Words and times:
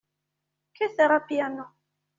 Kkateɣ 0.69 1.11
apyanu. 1.17 1.65